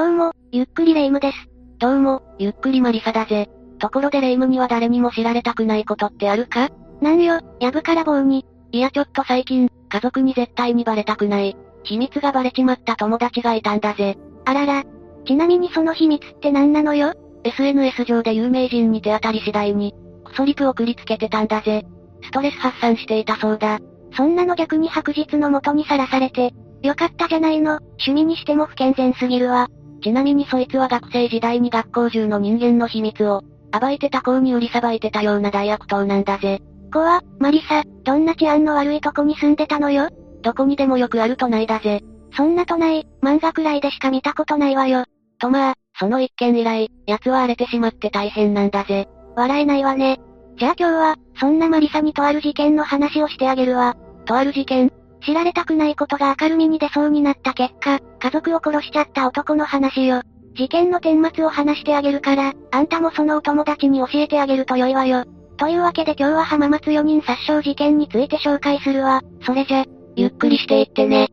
[0.00, 1.36] どうも、ゆっくりレ夢ムです。
[1.78, 3.50] どうも、ゆっくりマリサだぜ。
[3.78, 6.70] ところでレ夢ムには誰にも知られたくないことってあるか？
[7.02, 8.46] なんよ、やぶから棒に。
[8.72, 11.54] いやちょっと最近、家族に絶対にバレたくない。
[11.82, 14.16] 秘密がバレちまった友達がいたんだぜ。
[14.46, 14.84] あらら。
[15.26, 17.12] ちなみにその秘密って何なのよ
[17.44, 19.94] ?SNS 上で有名人に手当たり次第に、
[20.24, 21.84] クソリプを送りつけてたんだぜ。
[22.22, 23.78] ストレス発散していたそうだ。
[24.16, 29.68] そんなの逆に白日のもとにさらされて、よかったじゃないの、趣味にしても不健全すぎるわ。
[30.02, 33.42] ちなみにそいつは学生時代に学校中の人間の秘密を、
[33.78, 36.60] 暴いて他校に売りさばいてたような大悪党なんだぜ。
[36.92, 40.08] 子は、マリサ、どんな治安の悪いとこに住んでたのよ？
[40.42, 42.00] どこにでもよくある都内だぜ。
[42.36, 45.04] そんな都内、漫画くらいでしか見たことないわよ。
[45.38, 49.08] とまあ、その一件以来、奴は荒れてしまって大変なんだぜ。
[49.36, 50.20] 笑えないわね。
[50.58, 53.96] じゃあ今日は、そんなマリサにとある事件の話をしてあげるわ。
[54.24, 54.92] とある事件
[55.24, 60.22] 知られたくないことが明るみに出そうになった結果、家族を殺しちゃった男の話よ。
[60.54, 65.24] 事件の顛末を話してあげるから、あんたもそのお友達に教えてあげると良いわよ。
[65.56, 69.20] というわけで今日は浜松4人殺傷事件について紹介するわ。
[69.44, 69.84] それじゃ、
[70.16, 71.28] ゆっくりしていってね。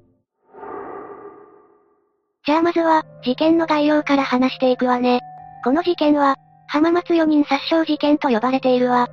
[2.45, 5.21] じゃあまずは、事件の概要から話していくわね。
[5.63, 6.35] この事件は、
[6.67, 9.03] 浜松4人殺傷事件と呼ばれているわ。
[9.03, 9.07] ん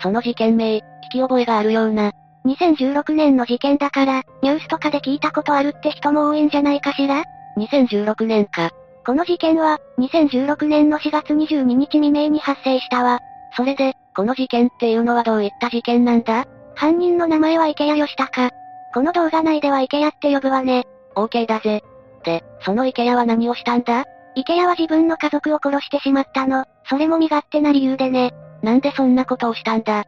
[0.00, 2.12] その事件名、聞き覚えがあるような。
[2.46, 7.24] 2016年の事件だから、ニュースとかで聞いたことあるって人も多いんじゃないかしら
[7.56, 8.70] ?2016 年か。
[9.04, 13.20] この事件は、2016年の4月22日未明に発生したわ。
[13.56, 16.46] それで、この事件っていうのはどういった事件なんだ？
[16.74, 18.50] 犯人の名前は池谷義孝。
[18.94, 20.86] この動画内では池谷って呼ぶわね。
[21.16, 21.82] OK だぜ。
[22.24, 24.04] で、その池谷は何をしたんだ？
[24.34, 26.64] 池谷は自分の家族を殺してしまったの。
[26.88, 28.32] それも身勝手な理由でね。
[28.62, 30.04] なんでそんなことをしたんだ？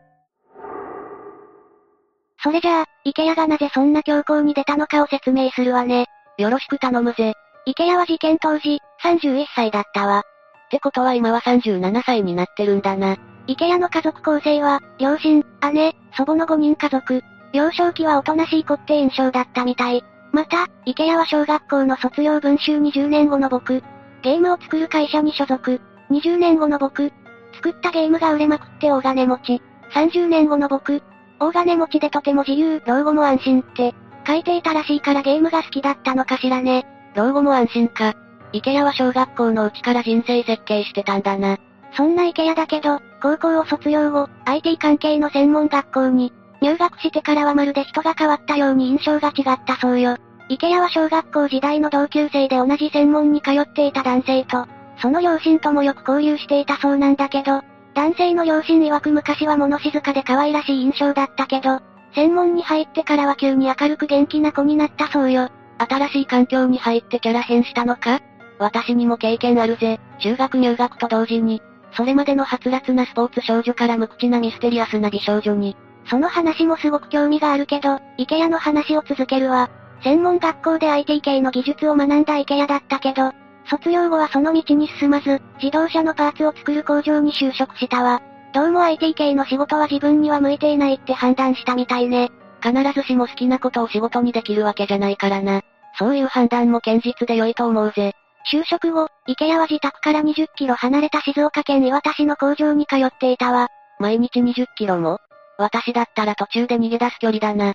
[2.43, 6.07] それじゃあ、池谷がなぜそんな強行に出たのかを説明するわね。
[6.39, 7.35] よろしく頼むぜ。
[7.67, 10.21] 池谷は事件当時、31歳だったわ。
[10.21, 10.23] っ
[10.71, 13.17] てことは今は37歳になってるんだな。
[13.47, 17.23] 池谷の家族構成は、両親、姉、祖母の5人家族。
[17.53, 20.03] 幼少期はおとなしい子って印象だったみたい。
[20.33, 23.83] また、池谷は小学校の卒業文集20年後の僕。
[24.23, 25.81] ゲームを作る会社に所属。
[26.11, 27.13] 20年後の僕。
[27.55, 29.63] 作ったゲームが売れまくって大金持ち。
[29.93, 31.03] 30年後の僕。
[31.41, 33.95] 大金持ちでとても自由、老後も安心って、
[34.27, 36.87] 書いていたらしいからゲームが好きだったのかしらね。
[37.17, 38.15] 老後も安心か。
[38.53, 41.57] 池谷は小学校のうちから人生設計してたんだな。
[41.97, 50.17] そんな池谷だけど、高校を卒業後、IT 関係の専門学校に、入学してからはまるで人が変わったように印象が違ったそうよ。
[50.51, 54.67] 池谷は小学校時代の同級生で同じ専門に通っていた男性と、
[55.01, 57.63] その両親ともよく交流していたそうなんだけど、
[57.95, 61.81] 男性の両親曰く昔は物静かで可愛らしい印象だったけど、
[62.15, 65.49] 専門に入ってからは急に明るく元気な子になったそうよ。
[65.79, 68.21] 新しい環境に入ってキャラ変したのか？
[68.59, 69.99] 私にも経験あるぜ。
[70.21, 71.63] 中学入学と同時に、
[71.97, 75.77] それまでのはつらつなスポーツ少女から無口なミステリアスな美少女に。
[76.09, 79.71] その話もすごく興味があるけど、池谷の話を続けるわ。
[80.03, 83.33] 専門学校で IT 系の技術を学んだ池谷だったけど、
[83.71, 88.21] 卒業後はその道に進まず、自動車のパーツを作る工場に就職したわ。
[88.53, 92.31] どうも IT 系の仕事は自分には向いていないって判断したみたいね。
[92.61, 95.63] 必ずしも好きなことを仕事にできるわけじゃないからな。
[95.97, 98.13] そういう判断も堅実で良いと思うぜ。
[98.53, 103.69] 就職後、池谷は自宅から20キロ離れた静岡県磐田市の工場に通っていたわ。
[104.01, 105.21] 毎日20キロも？
[105.59, 107.75] 私だったら途中で逃げ出す距離だな。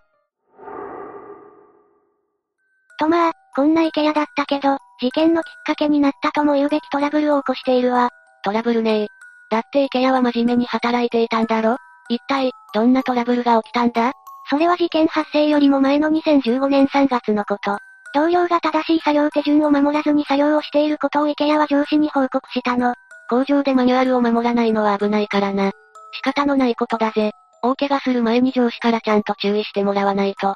[3.00, 8.10] とまあ、こんな池谷だったけど、事件のきっかけになったとも言うべきトラブルを起こしているわ。
[8.44, 9.08] トラブルねえ。
[9.52, 11.78] だって池谷は真面目に働いていたんだろ
[12.10, 14.14] 一体、どんなトラブルが起きたんだ？
[14.50, 17.78] それは事件発生よりも前の2015年3月のこと。
[18.14, 22.94] 同僚が正しい作業手順を守らずに作業をしていることを池谷は上司に報告したの。
[23.30, 25.72] 工場でマニュアルを守らないのは危ないからな。
[26.14, 27.32] 仕方のないことだぜ。
[27.62, 30.52] 大怪我する前に上司からちゃんと注意してもらわないと。
[30.52, 30.54] っ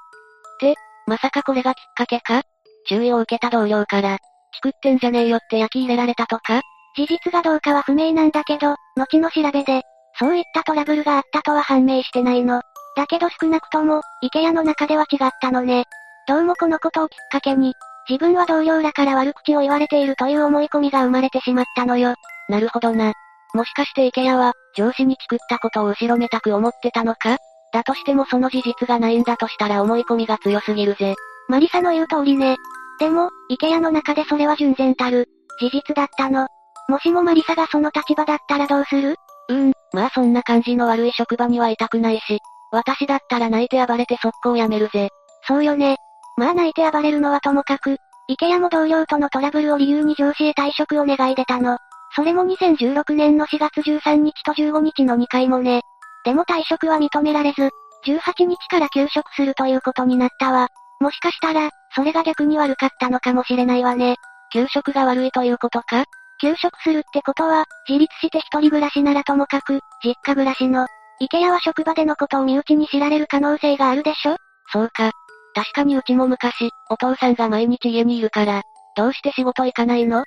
[0.59, 0.75] て、
[1.07, 2.44] まさかこれがきっかけか？
[2.88, 4.19] 注意を受けた同僚から、
[4.53, 6.61] チクってんじゃねえよって焼き入れられたとか？
[6.96, 9.84] 事実がどうかは不明なんだけど、後の調べで、
[10.17, 12.61] そういったトラブルがあったとは判明してないの。
[12.97, 15.85] だけど少なくとも、池谷の中では違ったのね。
[16.28, 17.73] どうもこのことをきっかけに、
[18.09, 22.16] 自分は同僚らから悪口を言われているという思い込みが生まれてしまったのよ。
[22.49, 23.13] なるほどな。
[23.53, 27.37] もしかして池谷は、上司に作ったことを後ろめたく思ってたのか？
[27.72, 31.16] だとしてもその事実がないんだとしたら思い込みが強すぎるぜ。
[31.47, 32.57] マリサの言う通りね。
[32.99, 35.28] でも、池谷の中でそれは純然たる、
[35.59, 36.47] 事実だったの。
[36.90, 39.16] もしもマリサがその立場だったらどうする？
[39.49, 42.40] うーん、まあそんな感じの悪い職場にはいたくないし、
[42.72, 45.09] 私だったら泣いて暴れて速攻辞めるぜ。
[45.47, 45.97] そうよね。
[46.37, 47.97] まあ泣いて暴れるのはともかく、
[48.28, 51.78] 池谷も同僚とのトラブルを理由に上司へ退職を願い出たの。
[52.16, 55.81] それも2016年の4月13日と15日の2回もね。
[56.25, 57.69] でも退職は認められず、
[58.05, 60.67] 18日から休職するということになったわ。
[60.99, 64.16] もしかしたら、それが逆に悪かったのかもしれないわね。
[64.51, 66.05] 休職が悪いということか？
[66.41, 70.87] 休職するってことは、自立して一人暮らしならともかく、実家暮らしの、
[71.19, 74.37] 池谷は職場でのことを身内に知られる可能性があるでしょ？
[74.72, 75.11] そうか。
[75.53, 78.61] 確かにうちも昔、お父さんが毎日家にいるから、
[78.95, 80.22] どうして仕事行かないの？
[80.22, 80.23] っ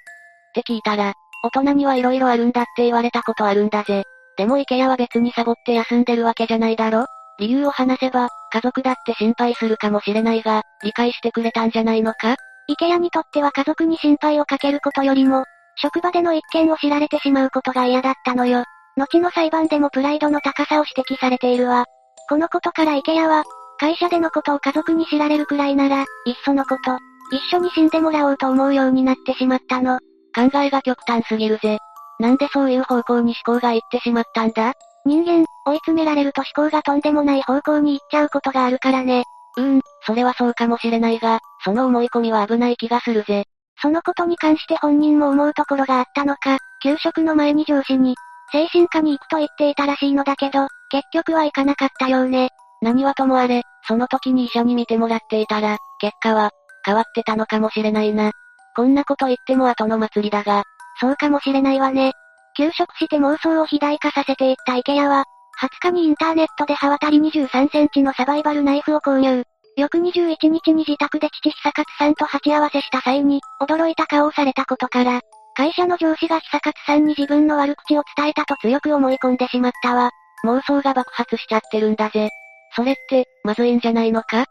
[0.54, 1.14] て聞いたら、
[1.44, 4.04] 大人には色々あるんだって言われたことあるんだぜ。
[4.36, 7.06] でも池谷は別にサボって休んでるわけじゃないだろ？
[7.38, 12.36] 理由を話せば、家族だって心配するかもしれないが、理解してくれたんじゃないのか？
[12.68, 15.44] 池谷にとっては家族に心配をかけることよりも、
[15.76, 18.64] 職場での一件を知られてしまうことが嫌だったのよ。
[18.98, 21.86] 後の裁判でもプライドの高さを指摘されているわ。
[22.28, 23.44] このことから池谷は、
[23.78, 26.06] 会社でのことを家族に知られるくらいなら、いっ
[26.44, 26.98] そのこと、
[27.34, 29.98] 一緒に死んでもらおうと思うようになってしまったの。
[30.34, 31.78] 考えが極端すぎるぜ。
[32.20, 34.74] なんでそういう方向に思考が行ってしまったんだ？
[35.04, 39.24] 人間、追い詰められると思考がとんでもない方向に行っちゃうことがあるからね。
[39.56, 43.44] うーん、それはそうかもしれないが、その思い込みは危ない気がするぜ。
[43.80, 48.14] そのことに関して本人も思うところがあったのか、給食の前に上司に、
[48.52, 52.50] 精神科に行くと言っていたらしいのだけど、結局は行かなかったようね。
[52.80, 56.50] 何はともあれ、その時に医者に見てもらっていたら、結果は、
[56.84, 58.32] 変わってたのかもしれないな。
[58.74, 60.64] こんなこと言っても後の祭りだが、
[61.00, 62.12] そうかもしれないわね。
[62.56, 65.24] 休職して妄想を肥大化させていった池谷は、
[65.60, 69.44] 20日にインターネットで刃渡り23センチのサバイバルナイフを購入。
[69.76, 75.20] 翌21日に自宅で父久勝さんと鉢合わせした際に、驚いた顔をされたことから、
[75.54, 80.10] 会社の上司が久勝さんに自分の悪口を伝えたと強く思い込んでしまったわ。
[80.44, 82.30] 妄想が爆発しちゃってるんだぜ。
[82.74, 84.46] それって、まずいんじゃないのか？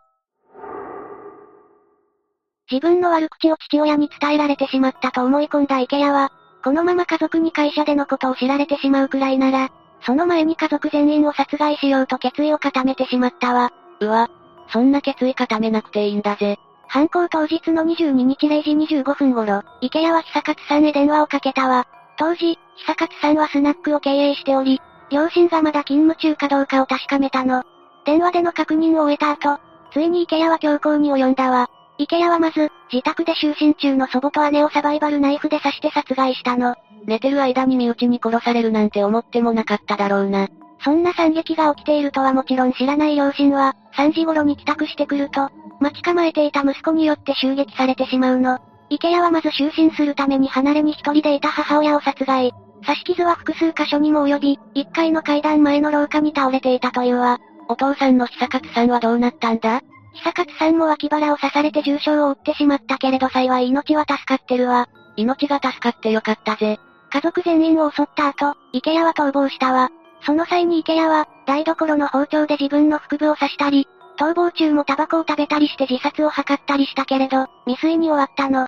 [2.72, 6.30] 自分の悪口を父親に伝えられてしまったと思い込んだ池谷は、
[6.64, 9.70] このまま家族に会社でのことを知られてしまうくらいなら、
[10.06, 13.72] その前に家族全員を殺害しようと決意を固めてしまったわ。
[14.00, 14.30] うわ、
[14.72, 16.58] そんな決意固めなくていいんだぜ。
[16.88, 21.88] 犯行当日の22日0時25分頃、池谷は久勝さんへ電話をかけたわ。
[22.18, 27.64] 当時、久勝さんはスナックを経営しており、両親がまだ勤務中かどうかを確かめたの。
[28.06, 29.60] 電話での確認を終えた後、
[29.94, 31.70] ついに池谷は強行に及んだわ。
[32.02, 36.74] 池谷はまず、自宅で就寝中の祖母と姉をサバイバルナイフで刺して殺害したの。
[37.06, 40.48] 寝てる間に身内に殺されるなんて思ってもなかっただろうな。
[40.84, 45.50] そんな惨劇が起きているとはもちろん知らない両親は、3時頃に帰宅してくると、
[45.80, 48.58] 待ち構えていた息子によって襲撃されてしまうの。
[48.90, 52.52] 池谷はまず就寝するために離れに一人でいた母親を殺害。
[52.84, 57.38] 刺し傷は複数箇所にも及び、1階の階段前の廊下に倒れていたというわ。
[57.70, 59.82] お父さんの久勝さんはどうなったんだ？
[60.14, 64.88] 久勝さんも脇腹を刺されて重傷を負ってしまったけれど幸い命は助かってるわ。
[65.16, 66.80] 命が助かってよかったぜ。
[67.10, 69.90] 家族全員を襲った後、池谷は逃亡したわ。
[70.26, 73.88] その際に池谷は、台所の包丁で自分の腹部を刺したり、
[74.18, 78.64] 逃亡中もタバコを食べたりして自殺を図ったりしたけれど、未遂に終わったの。
[78.64, 78.68] ん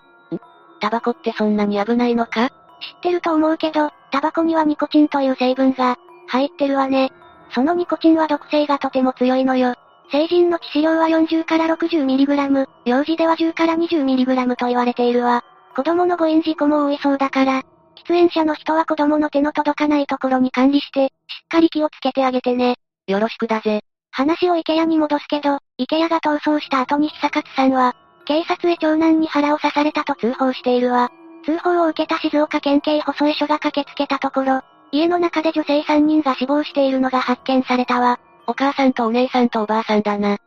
[0.81, 2.49] タバコってそんなに危ないのか？
[2.49, 5.97] 知ってると思うけど、タバコにはニコチンという成分が、
[6.27, 7.11] 入ってるわね。
[7.53, 9.75] そのニコチンは毒性がとても強いのよ。
[10.11, 15.43] 成人の致死量は40から 60mg、幼児では10から 20mg と言われているわ。
[15.75, 17.63] 子供の誤飲事故も多いそうだから、
[17.95, 21.11] 喫煙者の人は子供の手の届かないところに管理して、しっ
[21.49, 22.75] かり気をつけてあげてね。
[23.07, 23.81] よろしくだぜ。
[24.11, 31.09] 話を池谷に戻すけど、池谷が逃走した後に久勝さんは、警察へ長男に腹を刺されたと通報しているわ。
[31.45, 34.61] 通報を受けた静岡県警細江署が駆けつけたところ、
[34.91, 38.19] 家の中で女性3人が死亡しているのが発見されたわ。
[38.47, 40.37] お母さんとお姉さんとおばあさんだな。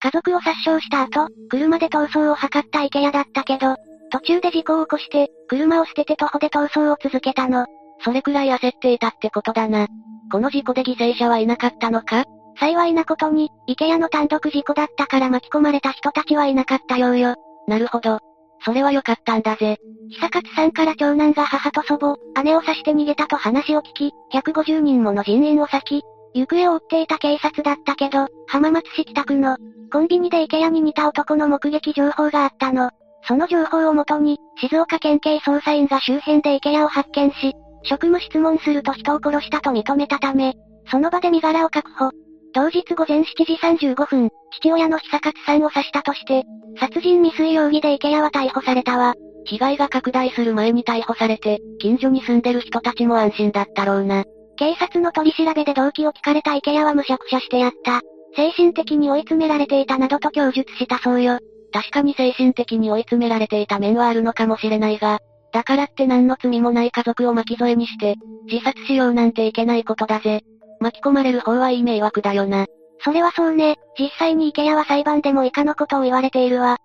[0.00, 3.76] 家族を殺傷した後、車で逃走を図った池谷だったけど、
[4.12, 7.66] 途中で事故を起こして、車を捨てて徒歩で逃走を続けたの。
[8.04, 9.88] それくらい焦っていたってことだな。
[10.30, 12.24] この事故で犠牲者はいなかったのか？
[12.58, 17.36] 幸いなことに、池谷の単独事故だったから巻き込まれた人たちはいなかったようよ。
[17.66, 18.20] なるほど。
[18.66, 19.78] それは良かったんだぜ。
[20.10, 26.02] 久勝さんから長男が母と祖母、姉を刺して逃げたと話を聞き、150人もの人員を割き、
[26.34, 29.56] 行方を追っていた警察だったけど、浜松市北区の、
[29.92, 32.90] コンビニで池谷に似た男の目撃情報があったの。
[33.28, 37.54] その情報をもとに、静岡県警捜査員が周辺で池谷を発見し、
[37.84, 40.54] 職務質問すると人を殺したと認めたため、
[40.90, 42.10] その場で身柄を確保。
[42.54, 46.44] 同日午前7時35分、父親の久勝さんを刺したとして、
[46.78, 49.14] 殺人未遂容疑で池谷は逮捕されたわ。
[49.44, 54.24] 被害が拡大する前に逮捕されて、近所に住んでる人たちも安心だったろうな。
[54.56, 58.00] 警察の取り調べで動機を聞かれた池谷はむしゃくしゃしてやった。
[58.34, 61.38] 精神的に追い詰められていたなどと供述したそうよ。
[61.72, 65.20] 確かに精神的に追い詰められていた面はあるのかもしれないが、
[65.52, 68.16] だからって何の罪もない家族を巻き添えにして、
[68.50, 70.42] 自殺しようなんていけないことだぜ。
[70.80, 72.66] 巻き込まれる方はいい迷惑だよな。
[73.00, 76.78] それはそうね、実際に池谷は裁判でも以下のことを言われているわ。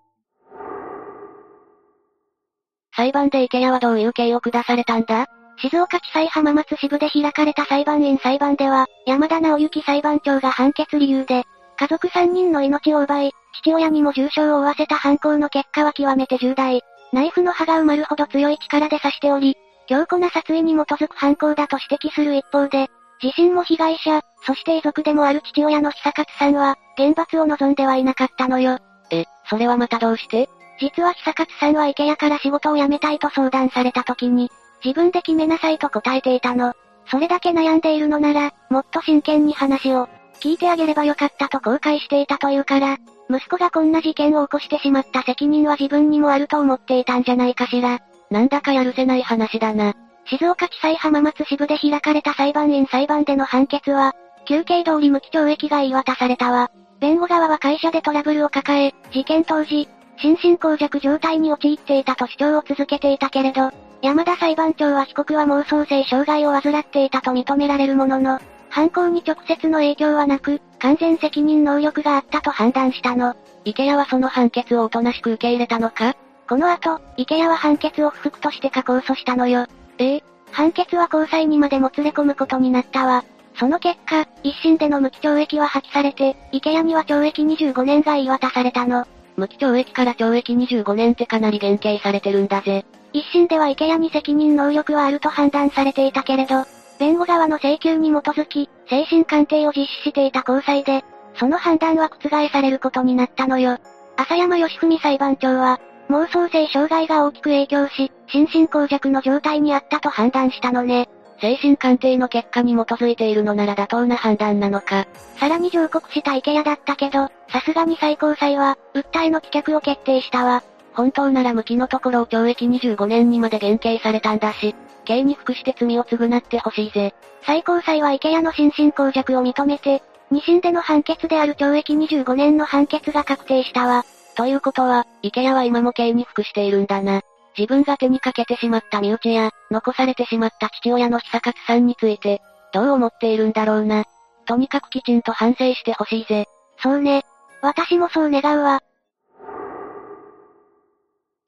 [2.95, 5.27] 裁判で池谷はどういう刑を下されたんだ？
[5.57, 11.43] 静岡地裁浜松支部で開かれた裁判員裁判では、山田直之裁判長が判決理由で、
[11.77, 13.31] 家族3人の命を奪い、
[13.61, 16.81] 父親にも重傷を負わせた犯行の結果は極めて重大。
[17.13, 19.55] ナイフの刃が埋まるほど強い力で刺しており、
[19.87, 22.89] 強固な殺意に基づく犯行だと指摘する一方で、
[23.21, 28.79] 自身も被害者、そして遺族でもある父親の久勝さんは、厳罰を望んではいなかったのよ。
[29.11, 30.49] え、それはまたどうして？
[30.79, 34.49] 実は久勝さんは池谷から仕事を辞めたいと相談された時に、
[34.83, 36.73] 自分で決めなさいと答えていたの。
[37.05, 40.07] それだけ悩んでいるのなら、もっと真剣に話を、
[40.39, 42.97] 聞いてあげればよかったと後悔していたというから、
[43.29, 47.99] 息子がこんな事件を起こしてしまった責任は自分にもあると思っていたんじゃないかしら。
[48.31, 49.93] なんだかやるせない話だな。
[50.31, 56.71] 静岡地裁浜松支部で開かれた裁判員裁判での判決は、休憩通り無期懲役が言い渡されたわ。
[57.01, 59.89] 弁護側は会社でトラブルを抱え、事件当時、
[60.21, 63.71] 心神耗弱状態に陥っていたと主張を続けていたけれど、
[64.01, 73.35] 山田裁判長は被告は妄想性障害を患っていたと認められるものの、犯行に直接の影響はなく、完全責任能力があったと判断したの。
[73.65, 76.15] 池谷はその判決をおとなしく受け入れたのか？
[76.47, 79.67] この後、池谷は判決を不服として下控訴したのよ。
[79.97, 83.23] ええ判決は交際にまでも連れ込むことになったわ。
[83.55, 89.05] その結果、一審での無期懲役は破棄されて、池谷には懲役25年が言い渡されたの。
[89.37, 92.85] 無期懲役から懲役25年ってかなり減刑されてるんだぜ。
[93.13, 96.63] 一審では池谷に責任能力はあると判断されていたけれど、
[96.99, 101.03] 弁護側の請求に基づき、精神鑑定を実施していた交際で、
[101.35, 103.77] その判断は覆されることになったのよ。
[104.17, 105.79] 浅山義文裁判長は、
[106.11, 111.09] 妄想性障害が大きく影響し、心神耗弱の状態にあったと判断したのね。
[111.39, 115.07] 精神鑑定の結果に基づいているのなら妥当な判断なのか。
[115.39, 120.63] さらに上告した池谷だったけど、さすがに最高裁は、訴えの棄却を決定したわ。
[120.93, 124.75] 本当なら無期のところを懲役25年にまで減刑されたんだし、
[125.05, 127.15] 刑に服して罪を償ってほしいぜ。
[127.43, 134.05] 最高裁は池谷の心神耗弱を認めて、二審での判決である懲役25年の判決が確定したわ。
[134.35, 137.21] ということは、池谷は今も刑に服しているんだな。
[137.57, 142.41] 自分が手にかけてしまった身内や、残されてしまった父親の久勝さんについて、
[142.73, 144.05] どう思っているんだろうな。
[144.45, 146.45] とにかくきちんと反省してほしいぜ。
[146.81, 147.23] そうね。
[147.61, 148.81] 私もそう願うわ。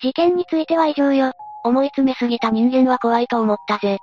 [0.02, 1.32] 事件については以上よ。
[1.64, 3.98] 思い詰めすぎた人間は怖いと思ったぜ。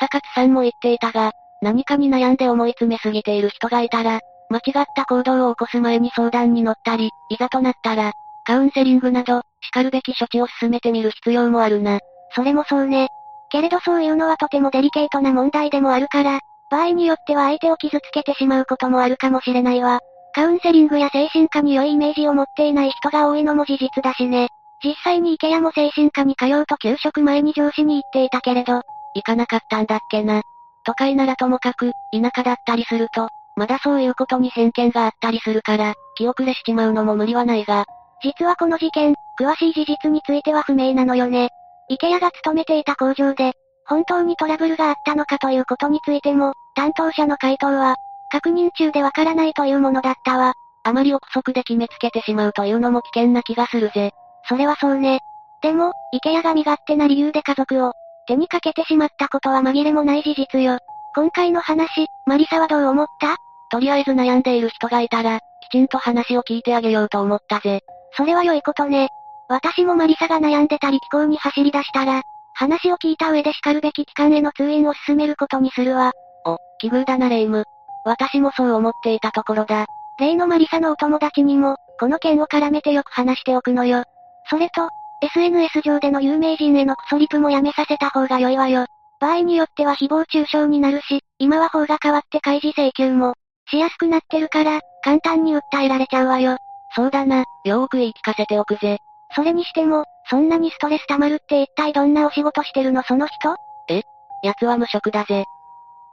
[0.00, 4.20] 久勝さんも言っていたが、何かに悩んで思い詰めすぎている人がいたら、
[4.52, 8.12] 間違った行動を起こす前に相談に乗ったり、いざとなったら、
[8.44, 11.98] カウンセリングなど、叱るべき処置を進めてみる必要もあるな。
[12.34, 13.08] それもそうね。
[13.50, 16.40] けれどそういうのはとてもデリケートな問題でもあるから、
[16.70, 20.00] 場合によっては相手を傷つけてしまうこともあるかもしれないわ。
[20.34, 24.48] カウンセリングや精神科に良いイメージを持っていない人が多いのも事実だしね。
[24.82, 28.80] 実際に池谷も精神科に通うと給食前に上司に言っていたけれど、
[29.14, 30.40] 行かなかったんだっけな。
[30.84, 33.28] 都会ならともかく、田舎だったりすると、
[33.62, 37.84] まだそういうことに偏見があったりするから、気遅れしちまうのも無理はないが、
[38.20, 41.50] 実はこの事件、詳しい事実については不明なのよね。
[41.88, 43.52] 池谷が勤めていた工場で、
[43.86, 47.94] 本当にトラブルがあったのかということについても、担当者の回答は、
[48.32, 50.54] 確認中でわからないというものだったわ。
[50.82, 54.10] あまり憶測で決めつけてしまうというのも危険な気がするぜ。
[54.48, 55.20] それはそうね。
[55.62, 57.92] でも、池谷が身勝手な理由で家族を、
[58.26, 60.78] 手にかけてしまったことは紛れもない事実よ。
[61.14, 63.36] 今回の話、マリサはどう思った？
[63.72, 67.80] とりあえず悩んでいる人がいたら、きちんと話を聞いてあげようと思ったぜ。
[68.14, 69.08] それは良いことね。
[69.48, 72.20] 私もマリサが悩んでたり気候に走り出したら、
[72.52, 76.12] 話を聞いた上で叱るべき機関への通院を進めることにするわ。
[76.44, 77.64] お、奇遇だなレイム。
[78.04, 79.86] 私もそう思っていたところだ。
[80.18, 84.04] 例のマリサのお友達にも、この件を絡めてよく話しておくのよ。
[84.50, 84.90] それと、
[85.22, 88.84] SNS 上での有名人へのクソリプもやめさせた方が良いわよ。
[89.18, 93.34] 場合によっては誹謗中傷になるし、今は法が変わって開示請求も、
[93.68, 96.56] しやすくなってるから、簡単に訴えられちゃうわよ。
[96.94, 98.98] そうだな、よーく言い聞かせておくぜ。
[99.34, 103.56] それにしても、そんなにストレス溜まるって一体どんなお仕事してるのその人？
[103.88, 104.02] え？
[104.44, 105.44] 奴は無職だぜ。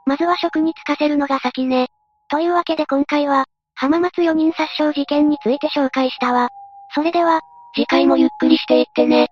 [0.06, 1.88] まずは職に就かせるのが先ね。
[2.28, 6.48] というわけで今回は、浜松4人殺傷事件について紹介したわ。
[6.94, 7.40] それでは、
[7.74, 9.28] 次回もゆっくりしていってね。